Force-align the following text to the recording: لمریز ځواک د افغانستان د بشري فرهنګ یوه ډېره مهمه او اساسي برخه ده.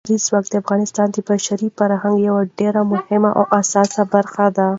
لمریز 0.07 0.23
ځواک 0.27 0.45
د 0.49 0.53
افغانستان 0.63 1.07
د 1.11 1.17
بشري 1.29 1.67
فرهنګ 1.77 2.15
یوه 2.27 2.41
ډېره 2.59 2.81
مهمه 2.93 3.29
او 3.39 3.43
اساسي 3.61 4.03
برخه 4.13 4.45
ده. 4.57 4.67